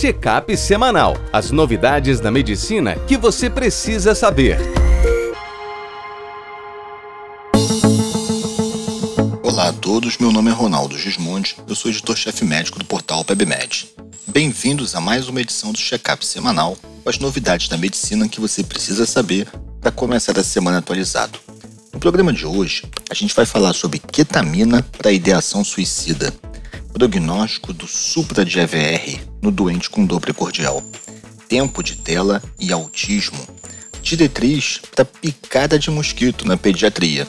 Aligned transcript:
Check-up 0.00 0.56
semanal. 0.56 1.16
As 1.32 1.50
novidades 1.50 2.20
da 2.20 2.30
medicina 2.30 2.94
que 3.08 3.16
você 3.16 3.50
precisa 3.50 4.14
saber. 4.14 4.56
Olá 9.42 9.70
a 9.70 9.72
todos, 9.72 10.16
meu 10.18 10.30
nome 10.30 10.50
é 10.50 10.52
Ronaldo 10.52 10.96
Gismondi, 10.96 11.56
eu 11.66 11.74
sou 11.74 11.90
editor-chefe 11.90 12.44
médico 12.44 12.78
do 12.78 12.84
portal 12.84 13.24
PebMed. 13.24 13.88
Bem-vindos 14.24 14.94
a 14.94 15.00
mais 15.00 15.28
uma 15.28 15.40
edição 15.40 15.72
do 15.72 15.78
Check-up 15.78 16.24
semanal 16.24 16.78
com 17.02 17.10
as 17.10 17.18
novidades 17.18 17.66
da 17.66 17.76
medicina 17.76 18.28
que 18.28 18.40
você 18.40 18.62
precisa 18.62 19.04
saber 19.04 19.48
para 19.80 19.90
começar 19.90 20.38
a 20.38 20.44
semana 20.44 20.78
atualizado. 20.78 21.40
No 21.92 21.98
programa 21.98 22.32
de 22.32 22.46
hoje, 22.46 22.84
a 23.10 23.14
gente 23.14 23.34
vai 23.34 23.44
falar 23.44 23.72
sobre 23.72 23.98
ketamina 23.98 24.80
para 24.96 25.10
ideação 25.10 25.64
suicida, 25.64 26.32
prognóstico 26.98 27.72
do 27.72 27.86
supra 27.86 28.44
de 28.44 28.58
EVR 28.58 29.20
no 29.40 29.52
doente 29.52 29.88
com 29.88 30.04
dor 30.04 30.20
precordial, 30.20 30.82
tempo 31.48 31.80
de 31.80 31.94
tela 31.94 32.42
e 32.58 32.72
autismo, 32.72 33.38
diretriz 34.02 34.80
para 34.96 35.04
picada 35.04 35.78
de 35.78 35.92
mosquito 35.92 36.44
na 36.44 36.56
pediatria 36.56 37.24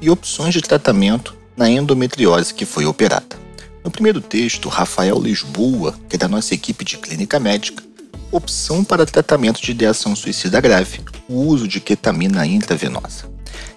e 0.00 0.08
opções 0.08 0.54
de 0.54 0.62
tratamento 0.62 1.36
na 1.56 1.68
endometriose 1.68 2.54
que 2.54 2.64
foi 2.64 2.86
operada. 2.86 3.36
No 3.82 3.90
primeiro 3.90 4.20
texto, 4.20 4.68
Rafael 4.68 5.20
Lisboa, 5.20 5.98
que 6.08 6.14
é 6.14 6.18
da 6.18 6.28
nossa 6.28 6.54
equipe 6.54 6.84
de 6.84 6.96
clínica 6.96 7.40
médica, 7.40 7.82
opção 8.30 8.84
para 8.84 9.04
tratamento 9.04 9.60
de 9.60 9.72
ideação 9.72 10.14
suicida 10.14 10.60
grave, 10.60 11.00
o 11.28 11.40
uso 11.40 11.66
de 11.66 11.80
ketamina 11.80 12.46
intravenosa. 12.46 13.28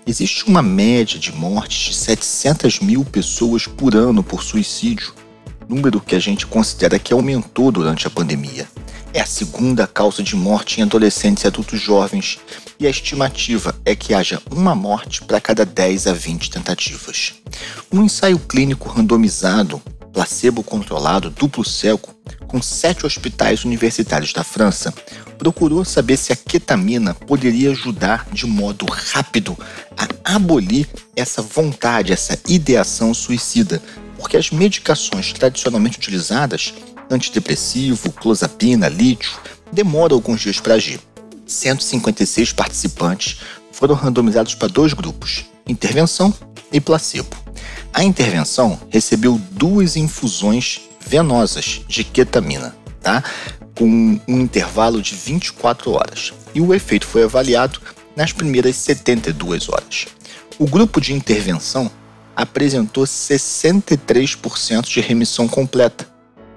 Existe 0.05 0.45
uma 0.45 0.61
média 0.61 1.17
de 1.17 1.31
mortes 1.31 1.89
de 1.89 1.95
700 1.95 2.79
mil 2.79 3.03
pessoas 3.03 3.65
por 3.65 3.95
ano 3.95 4.21
por 4.21 4.43
suicídio, 4.43 5.15
número 5.71 6.01
que 6.01 6.15
a 6.15 6.19
gente 6.19 6.45
considera 6.45 6.99
que 6.99 7.13
aumentou 7.13 7.71
durante 7.71 8.05
a 8.05 8.09
pandemia. 8.09 8.67
É 9.13 9.21
a 9.21 9.25
segunda 9.25 9.87
causa 9.87 10.21
de 10.21 10.35
morte 10.35 10.79
em 10.79 10.83
adolescentes 10.83 11.43
e 11.43 11.47
adultos 11.47 11.79
jovens, 11.79 12.39
e 12.77 12.85
a 12.85 12.89
estimativa 12.89 13.73
é 13.85 13.95
que 13.95 14.13
haja 14.13 14.41
uma 14.51 14.75
morte 14.75 15.21
para 15.23 15.39
cada 15.39 15.65
10 15.65 16.07
a 16.07 16.13
20 16.13 16.49
tentativas. 16.49 17.33
Um 17.91 18.03
ensaio 18.03 18.37
clínico 18.37 18.89
randomizado, 18.89 19.81
placebo-controlado, 20.13 21.29
duplo 21.29 21.63
cego, 21.63 22.09
com 22.47 22.61
sete 22.61 23.05
hospitais 23.05 23.63
universitários 23.63 24.33
da 24.33 24.43
França, 24.43 24.93
procurou 25.37 25.85
saber 25.85 26.17
se 26.17 26.33
a 26.33 26.35
ketamina 26.35 27.13
poderia 27.13 27.71
ajudar 27.71 28.27
de 28.31 28.45
modo 28.45 28.85
rápido 28.85 29.57
a 29.97 30.35
abolir 30.35 30.87
essa 31.15 31.41
vontade, 31.41 32.11
essa 32.11 32.37
ideação 32.47 33.13
suicida, 33.13 33.81
porque 34.21 34.37
as 34.37 34.51
medicações 34.51 35.33
tradicionalmente 35.33 35.97
utilizadas, 35.97 36.75
antidepressivo, 37.09 38.11
clozapina, 38.11 38.87
lítio, 38.87 39.31
demoram 39.73 40.15
alguns 40.15 40.41
dias 40.41 40.59
para 40.59 40.75
agir. 40.75 41.01
156 41.47 42.53
participantes 42.53 43.39
foram 43.71 43.95
randomizados 43.95 44.53
para 44.53 44.67
dois 44.67 44.93
grupos, 44.93 45.45
intervenção 45.67 46.31
e 46.71 46.79
placebo. 46.79 47.35
A 47.91 48.03
intervenção 48.03 48.79
recebeu 48.91 49.41
duas 49.51 49.95
infusões 49.95 50.81
venosas 51.05 51.81
de 51.87 52.03
ketamina, 52.03 52.75
tá? 53.01 53.23
com 53.75 54.19
um 54.27 54.39
intervalo 54.39 55.01
de 55.01 55.15
24 55.15 55.91
horas, 55.91 56.31
e 56.53 56.61
o 56.61 56.75
efeito 56.75 57.07
foi 57.07 57.23
avaliado 57.23 57.81
nas 58.15 58.31
primeiras 58.31 58.75
72 58.75 59.67
horas. 59.67 60.05
O 60.59 60.67
grupo 60.67 61.01
de 61.01 61.11
intervenção 61.11 61.89
apresentou 62.35 63.03
63% 63.03 64.87
de 64.87 65.01
remissão 65.01 65.47
completa, 65.47 66.07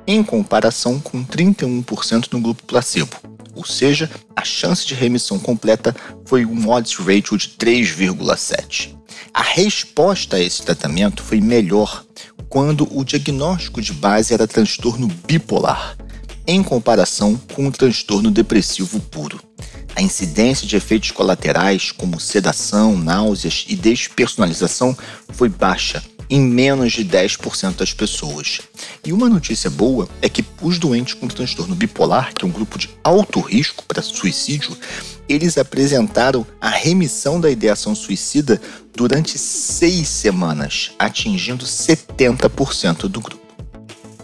em 0.06 0.22
comparação 0.22 1.00
com 1.00 1.24
31% 1.24 2.32
no 2.32 2.40
grupo 2.40 2.62
placebo. 2.64 3.16
Ou 3.54 3.64
seja, 3.64 4.10
a 4.34 4.44
chance 4.44 4.86
de 4.86 4.94
remissão 4.94 5.38
completa 5.38 5.94
foi 6.26 6.44
um 6.44 6.68
odds 6.68 6.96
ratio 6.96 7.36
de 7.36 7.50
3,7. 7.50 8.94
A 9.32 9.42
resposta 9.42 10.36
a 10.36 10.40
esse 10.40 10.62
tratamento 10.62 11.22
foi 11.22 11.40
melhor 11.40 12.04
quando 12.48 12.88
o 12.96 13.04
diagnóstico 13.04 13.80
de 13.80 13.92
base 13.92 14.32
era 14.32 14.46
transtorno 14.46 15.08
bipolar, 15.26 15.96
em 16.46 16.62
comparação 16.62 17.36
com 17.54 17.66
o 17.66 17.72
transtorno 17.72 18.30
depressivo 18.30 19.00
puro. 19.00 19.40
A 19.96 20.02
incidência 20.02 20.66
de 20.66 20.76
efeitos 20.76 21.12
colaterais, 21.12 21.92
como 21.92 22.18
sedação, 22.18 22.96
náuseas 22.96 23.64
e 23.68 23.76
despersonalização, 23.76 24.96
foi 25.30 25.48
baixa 25.48 26.02
em 26.28 26.40
menos 26.40 26.92
de 26.92 27.04
10% 27.04 27.76
das 27.76 27.92
pessoas. 27.92 28.60
E 29.04 29.12
uma 29.12 29.28
notícia 29.28 29.70
boa 29.70 30.08
é 30.20 30.28
que 30.28 30.44
os 30.60 30.78
doentes 30.78 31.14
com 31.14 31.28
transtorno 31.28 31.74
bipolar, 31.74 32.32
que 32.34 32.44
é 32.44 32.48
um 32.48 32.50
grupo 32.50 32.78
de 32.78 32.90
alto 33.04 33.40
risco 33.40 33.84
para 33.84 34.02
suicídio, 34.02 34.76
eles 35.28 35.56
apresentaram 35.56 36.46
a 36.60 36.68
remissão 36.68 37.40
da 37.40 37.50
ideação 37.50 37.94
suicida 37.94 38.60
durante 38.94 39.38
seis 39.38 40.08
semanas, 40.08 40.92
atingindo 40.98 41.64
70% 41.64 43.08
do 43.08 43.20
grupo. 43.20 43.44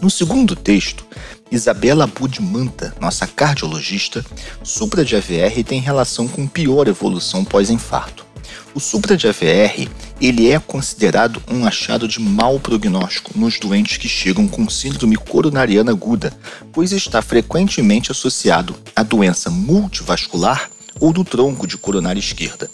No 0.01 0.09
segundo 0.09 0.55
texto, 0.55 1.05
Isabela 1.51 2.07
Budmanta, 2.07 2.95
nossa 3.01 3.27
cardiologista, 3.27 4.25
supra 4.63 5.03
de 5.03 5.17
AVR 5.17 5.61
tem 5.65 5.81
relação 5.81 6.25
com 6.25 6.47
pior 6.47 6.87
evolução 6.87 7.43
pós-infarto. 7.43 8.25
O 8.73 8.79
supra 8.79 9.17
de 9.17 9.27
AVR 9.27 9.89
ele 10.21 10.49
é 10.49 10.57
considerado 10.59 11.43
um 11.51 11.65
achado 11.65 12.07
de 12.07 12.21
mau 12.21 12.57
prognóstico 12.57 13.37
nos 13.37 13.59
doentes 13.59 13.97
que 13.97 14.07
chegam 14.07 14.47
com 14.47 14.69
síndrome 14.69 15.17
coronariana 15.17 15.91
aguda, 15.91 16.31
pois 16.71 16.93
está 16.93 17.21
frequentemente 17.21 18.13
associado 18.13 18.73
à 18.95 19.03
doença 19.03 19.49
multivascular 19.49 20.71
ou 21.01 21.11
do 21.11 21.25
tronco 21.25 21.67
de 21.67 21.77
coronária 21.77 22.19
esquerda. 22.19 22.71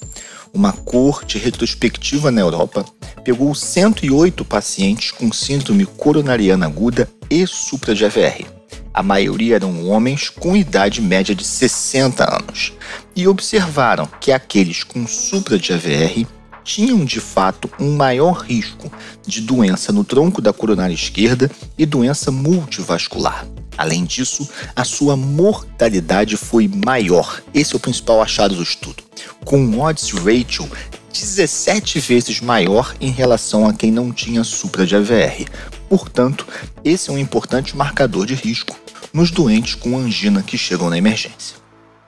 Uma 0.54 0.72
corte 0.72 1.40
retrospectiva 1.40 2.30
na 2.30 2.42
Europa 2.42 2.86
pegou 3.24 3.56
108 3.56 4.46
pacientes 4.46 5.10
com 5.10 5.32
síndrome 5.32 5.86
coronariana 5.86 6.68
aguda 6.68 7.10
e 7.28 7.48
supra 7.48 7.96
de 7.96 8.06
AVR 8.06 8.57
a 8.98 9.04
maioria 9.04 9.58
eram 9.58 9.88
homens 9.88 10.28
com 10.28 10.58
idade 10.58 11.04
média 11.04 11.36
de 11.36 11.46
60 11.46 12.36
anos, 12.36 12.74
e 13.16 13.28
observaram 13.28 14.10
que 14.20 14.32
aqueles 14.32 14.84
com 14.84 15.06
supra 15.06 15.60
de 15.60 15.72
AVR 15.72 16.26
tinham 16.64 17.06
de 17.06 17.20
fato 17.20 17.70
um 17.80 17.96
maior 17.96 18.40
risco 18.40 18.92
de 19.24 19.40
doença 19.42 19.94
no 19.94 20.04
tronco 20.04 20.42
da 20.42 20.52
coronária 20.52 20.96
esquerda 20.96 21.52
e 21.78 21.86
doença 21.86 22.32
multivascular. 22.32 23.48
Além 23.78 24.04
disso, 24.04 24.50
a 24.76 24.84
sua 24.84 25.16
mortalidade 25.16 26.36
foi 26.36 26.68
maior. 26.68 27.44
Esse 27.54 27.76
é 27.76 27.78
o 27.78 27.80
principal 27.80 28.20
achado 28.20 28.56
do 28.56 28.64
estudo, 28.64 29.04
com 29.46 29.60
um 29.60 29.80
odds 29.80 30.10
ratio 30.10 30.68
17 31.14 32.00
vezes 32.00 32.42
maior 32.42 32.96
em 33.00 33.12
relação 33.12 33.68
a 33.68 33.74
quem 33.74 33.92
não 33.92 34.12
tinha 34.12 34.44
supra 34.44 34.88
de 34.88 34.96
AVR. 34.96 35.46
Portanto, 35.88 36.48
esse 36.84 37.12
é 37.12 37.14
um 37.14 37.18
importante 37.18 37.78
marcador 37.78 38.26
de 38.26 38.34
risco 38.34 38.76
nos 39.14 39.32
doentes 39.32 39.76
com 39.76 39.98
angina 39.98 40.44
que 40.44 40.58
chegam 40.58 40.90
na 40.90 40.98
emergência. 40.98 41.58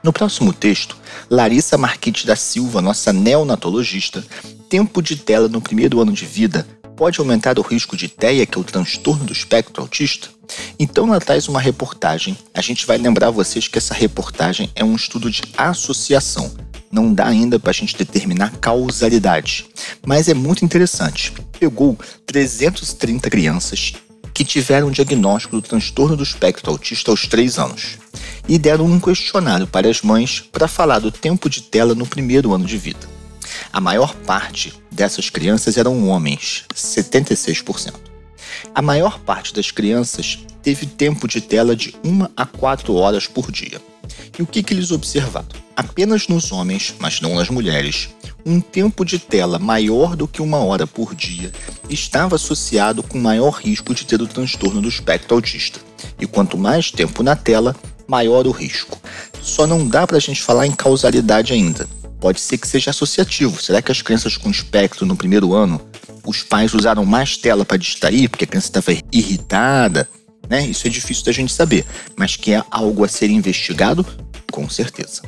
No 0.04 0.14
próximo 0.14 0.54
texto, 0.54 0.96
Larissa 1.30 1.78
Marquite 1.78 2.26
da 2.26 2.36
Silva, 2.36 2.82
nossa 2.82 3.12
neonatologista, 3.12 4.24
tempo 4.70 5.02
de 5.02 5.18
tela 5.18 5.50
no 5.50 5.62
primeiro 5.62 6.00
ano 6.00 6.14
de 6.14 6.26
vida 6.26 6.66
pode 6.96 7.20
aumentar 7.20 7.58
o 7.58 7.62
risco 7.62 7.96
de 7.96 8.10
TEA, 8.10 8.46
que 8.46 8.58
é 8.58 8.62
o 8.62 8.64
transtorno 8.64 9.24
do 9.24 9.32
espectro 9.32 9.82
autista? 9.82 10.28
Então 10.78 11.08
ela 11.08 11.22
traz 11.22 11.48
uma 11.48 11.62
reportagem. 11.62 12.38
A 12.54 12.62
gente 12.62 12.86
vai 12.86 12.98
lembrar 12.98 13.32
vocês 13.32 13.70
que 13.70 13.78
essa 13.78 13.94
reportagem 13.94 14.70
é 14.76 14.84
um 14.84 14.96
estudo 14.96 15.32
de 15.32 15.42
associação. 15.58 16.52
Não 16.92 17.14
dá 17.14 17.28
ainda 17.28 17.58
para 17.58 17.70
a 17.70 17.74
gente 17.74 17.96
determinar 17.96 18.52
causalidade, 18.58 19.66
mas 20.06 20.28
é 20.28 20.34
muito 20.34 20.66
interessante. 20.66 21.34
Pegou 21.58 21.98
330 22.26 23.30
crianças 23.30 23.94
que 24.40 24.46
tiveram 24.46 24.90
diagnóstico 24.90 25.58
do 25.58 25.62
transtorno 25.62 26.16
do 26.16 26.24
espectro 26.24 26.72
autista 26.72 27.12
aos 27.12 27.28
3 27.28 27.60
anos 27.60 27.98
e 28.48 28.58
deram 28.58 28.86
um 28.86 28.98
questionário 28.98 29.68
para 29.68 29.90
as 29.90 30.02
mães 30.02 30.40
para 30.40 30.66
falar 30.66 31.00
do 31.00 31.12
tempo 31.12 31.50
de 31.50 31.62
tela 31.62 31.94
no 31.94 32.08
primeiro 32.08 32.54
ano 32.54 32.64
de 32.64 32.78
vida. 32.78 33.06
A 33.74 33.82
maior 33.82 34.16
parte 34.16 34.74
dessas 34.90 35.30
crianças 35.30 35.76
eram 35.76 36.08
homens, 36.08 36.64
76%. 36.74 37.96
A 38.74 38.82
maior 38.82 39.20
parte 39.20 39.54
das 39.54 39.72
crianças 39.72 40.40
teve 40.64 40.86
tempo 40.86 41.28
de 41.28 41.42
tela 41.42 41.76
de 41.76 41.94
1 42.02 42.30
a 42.38 42.46
4 42.46 42.94
horas 42.94 43.28
por 43.28 43.52
dia. 43.52 43.82
E 44.38 44.42
o 44.42 44.48
que, 44.48 44.64
que 44.64 44.74
eles 44.74 44.92
observaram? 44.92 45.50
Apenas 45.76 46.30
nos 46.30 46.50
homens, 46.54 46.96
mas 46.98 47.20
não 47.20 47.36
nas 47.36 47.50
mulheres, 47.50 48.08
um 48.46 48.60
tempo 48.60 49.04
de 49.04 49.20
tela 49.20 49.60
maior 49.60 50.16
do 50.16 50.28
que 50.28 50.42
uma 50.42 50.58
hora 50.58 50.88
por 50.88 51.14
dia 51.14 51.52
estava 51.90 52.36
associado 52.36 53.04
com 53.04 53.20
maior 53.20 53.52
risco 53.52 53.94
de 53.94 54.06
ter 54.06 54.22
o 54.22 54.28
transtorno 54.28 54.82
do 54.82 54.90
espectro 54.90 55.36
autista. 55.36 55.80
E 56.20 56.26
quanto 56.26 56.58
mais 56.58 56.92
tempo 56.92 57.24
na 57.24 57.36
tela, 57.36 57.76
maior 58.08 58.48
o 58.48 58.52
risco. 58.52 59.00
Só 59.42 59.68
não 59.68 59.88
dá 59.88 60.08
para 60.08 60.18
a 60.18 60.22
gente 60.22 60.42
falar 60.42 60.66
em 60.66 60.72
causalidade 60.72 61.54
ainda. 61.54 61.88
Pode 62.20 62.40
ser 62.40 62.58
que 62.58 62.68
seja 62.68 62.92
associativo. 62.92 63.62
Será 63.62 63.82
que 63.82 63.92
as 63.92 64.02
crianças 64.02 64.36
com 64.36 64.50
espectro 64.50 65.06
no 65.06 65.16
primeiro 65.16 65.54
ano, 65.54 65.80
os 66.26 66.44
pais 66.44 66.74
usaram 66.74 67.06
mais 67.06 67.38
tela 67.38 67.64
para 67.64 67.78
distrair 67.78 68.30
porque 68.30 68.44
a 68.44 68.48
criança 68.48 68.68
estava 68.68 68.92
irritada? 69.12 70.08
né? 70.50 70.66
Isso 70.66 70.88
é 70.88 70.90
difícil 70.90 71.24
da 71.24 71.32
gente 71.32 71.54
saber, 71.54 71.86
mas 72.18 72.36
que 72.36 72.52
é 72.52 72.64
algo 72.72 73.06
a 73.06 73.08
ser 73.08 73.30
investigado, 73.30 74.06
com 74.52 74.68
certeza. 74.68 75.22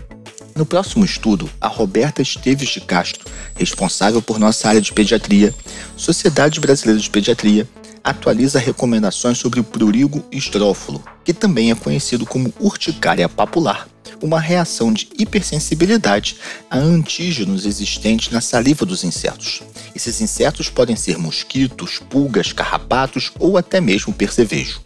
No 0.62 0.66
próximo 0.68 1.04
estudo, 1.04 1.50
a 1.60 1.68
Roberta 1.68 2.22
Esteves 2.22 2.70
de 2.70 2.82
Castro, 2.82 3.26
responsável 3.56 4.22
por 4.22 4.38
nossa 4.38 4.70
área 4.70 4.80
de 4.80 4.94
pediatria, 4.94 5.52
Sociedade 5.98 6.60
Brasileira 6.60 7.02
de 7.02 7.10
Pediatria, 7.10 7.68
atualiza 8.04 8.60
recomendações 8.60 9.40
sobre 9.40 9.60
o 9.60 9.64
prurigo 9.64 10.24
estrófilo, 10.32 11.04
que 11.26 11.34
também 11.34 11.72
é 11.72 11.76
conhecido 11.76 12.28
como 12.28 12.54
urticária 12.60 13.28
papular, 13.28 13.88
uma 14.22 14.40
reação 14.40 14.94
de 14.94 15.10
hipersensibilidade 15.18 16.38
a 16.70 16.78
antígenos 16.78 17.66
existentes 17.66 18.32
na 18.32 18.40
saliva 18.40 18.86
dos 18.86 19.04
insetos. 19.04 19.64
Esses 19.96 20.22
insetos 20.22 20.70
podem 20.70 20.96
ser 20.96 21.18
mosquitos, 21.18 21.98
pulgas, 22.08 22.54
carrapatos 22.54 23.32
ou 23.40 23.58
até 23.58 23.82
mesmo 23.82 24.14
percevejo. 24.14 24.80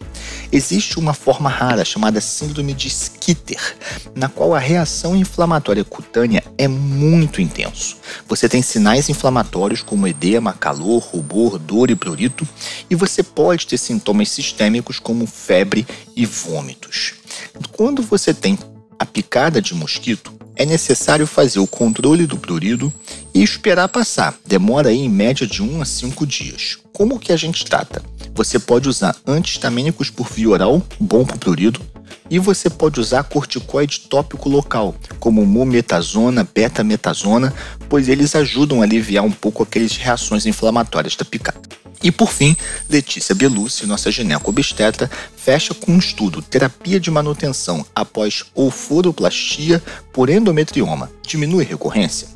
Existe 0.50 0.98
uma 0.98 1.12
forma 1.12 1.48
rara 1.48 1.84
chamada 1.84 2.20
síndrome 2.20 2.72
de 2.72 2.88
Skitter, 2.88 3.76
na 4.14 4.28
qual 4.28 4.54
a 4.54 4.58
reação 4.58 5.16
inflamatória 5.16 5.84
cutânea 5.84 6.42
é 6.56 6.68
muito 6.68 7.40
intenso. 7.40 7.96
Você 8.28 8.48
tem 8.48 8.62
sinais 8.62 9.08
inflamatórios 9.08 9.82
como 9.82 10.06
edema, 10.06 10.52
calor, 10.52 11.02
rubor, 11.02 11.58
dor 11.58 11.90
e 11.90 11.96
prurito, 11.96 12.46
e 12.88 12.94
você 12.94 13.22
pode 13.22 13.66
ter 13.66 13.78
sintomas 13.78 14.28
sistêmicos 14.30 14.98
como 14.98 15.26
febre 15.26 15.86
e 16.14 16.24
vômitos. 16.24 17.14
Quando 17.72 18.02
você 18.02 18.32
tem 18.32 18.58
a 18.98 19.04
picada 19.04 19.60
de 19.60 19.74
mosquito, 19.74 20.32
é 20.54 20.64
necessário 20.64 21.26
fazer 21.26 21.58
o 21.58 21.66
controle 21.66 22.26
do 22.26 22.38
prurido 22.38 22.92
e 23.36 23.42
esperar 23.42 23.86
passar. 23.88 24.34
Demora 24.46 24.88
aí 24.88 24.96
em 24.96 25.10
média 25.10 25.46
de 25.46 25.62
1 25.62 25.82
a 25.82 25.84
5 25.84 26.26
dias. 26.26 26.78
Como 26.90 27.18
que 27.18 27.34
a 27.34 27.36
gente 27.36 27.66
trata? 27.66 28.02
Você 28.34 28.58
pode 28.58 28.88
usar 28.88 29.14
antihistamínicos 29.26 30.08
por 30.08 30.26
via 30.30 30.48
oral, 30.48 30.82
bom 30.98 31.22
para 31.22 31.36
o 31.36 31.38
prurido, 31.38 31.78
e 32.30 32.38
você 32.38 32.70
pode 32.70 32.98
usar 32.98 33.24
corticoide 33.24 34.00
tópico 34.08 34.48
local, 34.48 34.94
como 35.20 35.44
mometazona, 35.44 36.48
betametazona, 36.54 37.52
pois 37.90 38.08
eles 38.08 38.34
ajudam 38.34 38.80
a 38.80 38.84
aliviar 38.84 39.22
um 39.22 39.30
pouco 39.30 39.62
aquelas 39.62 39.98
reações 39.98 40.46
inflamatórias 40.46 41.14
da 41.14 41.24
picada. 41.24 41.60
E 42.02 42.10
por 42.10 42.32
fim, 42.32 42.56
Letícia 42.88 43.34
Belucci, 43.34 43.84
nossa 43.84 44.10
gineco-obstetra, 44.10 45.10
fecha 45.36 45.74
com 45.74 45.92
um 45.92 45.98
estudo 45.98 46.40
terapia 46.40 46.98
de 46.98 47.10
manutenção 47.10 47.84
após 47.94 48.44
oforoplastia 48.54 49.82
por 50.10 50.30
endometrioma. 50.30 51.10
Diminui 51.22 51.64
recorrência? 51.64 52.35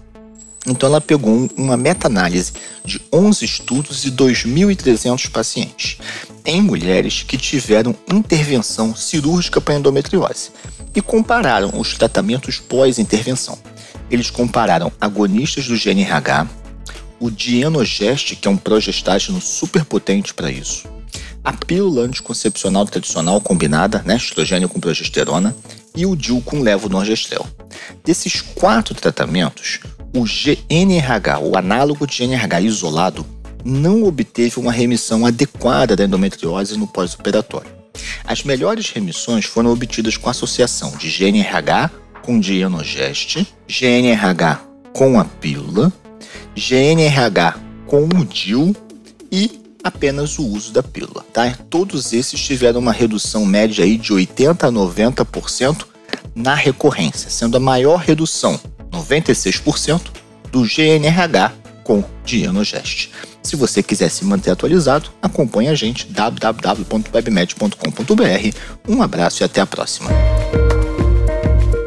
Então 0.67 0.89
ela 0.89 1.01
pegou 1.01 1.49
uma 1.57 1.77
meta-análise 1.77 2.53
de 2.85 3.01
11 3.13 3.45
estudos 3.45 4.05
e 4.05 4.11
2.300 4.11 5.31
pacientes 5.31 5.99
em 6.45 6.61
mulheres 6.61 7.23
que 7.23 7.39
tiveram 7.39 7.95
intervenção 8.11 8.95
cirúrgica 8.95 9.61
para 9.61 9.75
endometriose 9.75 10.51
e 10.95 11.01
compararam 11.01 11.73
os 11.79 11.95
tratamentos 11.95 12.59
pós-intervenção. 12.59 13.59
Eles 14.11 14.29
compararam 14.29 14.93
agonistas 15.01 15.67
do 15.67 15.79
GNRH, 15.79 16.49
o 17.19 17.31
Dienogest, 17.31 18.37
que 18.37 18.49
é 18.49 18.51
um 18.51 18.57
progestágeno 18.57 19.41
super 19.41 19.85
potente 19.85 20.35
para 20.35 20.51
isso, 20.51 20.89
a 21.45 21.53
pílula 21.53 22.03
anticoncepcional 22.03 22.85
tradicional 22.87 23.41
combinada, 23.41 24.03
né, 24.05 24.17
estrogênio 24.17 24.69
com 24.69 24.81
progesterona, 24.81 25.55
e 25.95 26.07
o 26.07 26.17
DIU 26.17 26.41
com 26.43 26.61
levonorgestrel. 26.61 27.47
Desses 28.05 28.41
quatro 28.41 28.95
tratamentos, 28.95 29.81
o 30.15 30.25
GNRH, 30.25 31.39
o 31.41 31.57
análogo 31.57 32.07
de 32.07 32.27
GNRH 32.27 32.61
isolado, 32.63 33.25
não 33.65 34.05
obteve 34.05 34.59
uma 34.59 34.73
remissão 34.73 35.27
adequada 35.27 35.95
da 35.95 36.05
endometriose 36.05 36.77
no 36.79 36.87
pós-operatório. 36.87 37.71
As 38.25 38.43
melhores 38.43 38.91
remissões 38.91 39.45
foram 39.45 39.73
obtidas 39.73 40.17
com 40.17 40.31
associação 40.31 40.97
de 40.97 41.09
GNRH 41.09 41.91
com 42.23 42.41
Dienogest, 42.41 43.47
GNRH 43.69 44.61
com 44.93 45.19
a 45.19 45.25
pílula, 45.25 45.93
GNRH 46.57 47.59
com 47.87 48.05
o 48.05 48.25
DIL 48.25 48.75
e 49.31 49.61
apenas 49.83 50.39
o 50.39 50.47
uso 50.47 50.73
da 50.73 50.83
pílula. 50.83 51.25
Tá? 51.33 51.57
Todos 51.69 52.13
esses 52.13 52.41
tiveram 52.41 52.81
uma 52.81 52.93
redução 52.93 53.45
média 53.45 53.85
aí 53.85 53.97
de 53.97 54.13
80 54.13 54.67
a 54.67 54.73
90% 54.73 55.87
na 56.35 56.55
recorrência, 56.55 57.31
sendo 57.31 57.57
a 57.57 57.61
maior 57.61 57.99
redução 57.99 58.59
96% 59.01 60.01
do 60.51 60.63
GNRH 60.63 61.53
com 61.83 62.05
Dienogest. 62.25 63.11
Se 63.43 63.57
você 63.57 63.83
quiser 63.83 64.11
se 64.11 64.25
manter 64.25 64.51
atualizado, 64.51 65.11
acompanhe 65.23 65.69
a 65.69 65.75
gente 65.75 66.07
www.webmed.com.br. 66.07 68.57
Um 68.89 69.03
abraço 69.03 69.43
e 69.43 69.45
até 69.45 69.61
a 69.61 69.67
próxima. 69.67 70.11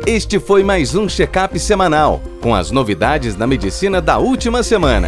Este 0.06 0.38
foi 0.40 0.64
mais 0.64 0.96
um 0.96 1.08
check-up 1.08 1.58
semanal 1.58 2.22
com 2.42 2.54
as 2.54 2.72
novidades 2.72 3.36
da 3.36 3.48
medicina 3.48 4.02
da 4.02 4.18
última 4.18 4.62
semana. 4.62 5.08